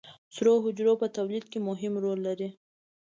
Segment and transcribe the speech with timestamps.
[0.35, 2.49] سرو حجرو په تولید کې مهم رول لري